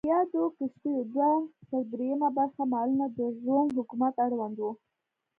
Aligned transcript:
د 0.03 0.05
یادو 0.13 0.43
کښتیو 0.57 1.01
دوه 1.13 1.31
پر 1.69 1.81
درېیمه 1.91 2.29
برخه 2.37 2.63
مالونه 2.73 3.05
د 3.17 3.19
روم 3.45 3.67
حکومت 3.77 4.15
اړوند 4.25 4.57
و. 4.59 4.63